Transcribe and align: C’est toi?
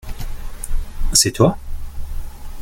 C’est 1.13 1.31
toi? 1.33 1.59